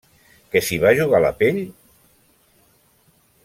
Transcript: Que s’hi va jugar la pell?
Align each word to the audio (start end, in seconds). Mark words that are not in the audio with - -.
Que 0.53 0.61
s’hi 0.67 0.79
va 0.85 0.93
jugar 1.01 1.21
la 1.27 1.31
pell? 1.43 1.61